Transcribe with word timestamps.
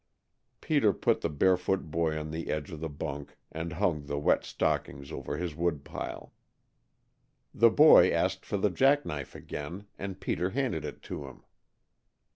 Peter 0.61 0.93
put 0.93 1.21
the 1.21 1.29
barefoot 1.29 1.91
boy 1.91 2.17
on 2.19 2.31
the 2.31 2.49
edge 2.49 2.71
of 2.71 2.79
the 2.79 2.89
bunk 2.89 3.37
and 3.51 3.73
hung 3.73 4.01
the 4.07 4.17
wet 4.17 4.43
stockings 4.43 5.11
over 5.11 5.37
his 5.37 5.53
woodpile. 5.55 6.33
The 7.53 7.69
boy 7.69 8.09
asked 8.09 8.43
for 8.43 8.57
the 8.57 8.71
jack 8.71 9.05
knife 9.05 9.35
again, 9.35 9.85
and 9.99 10.19
Peter 10.19 10.49
handed 10.49 10.85
it 10.85 11.03
to 11.03 11.25
him. 11.27 11.43